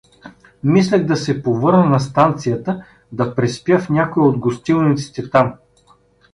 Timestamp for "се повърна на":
1.15-1.99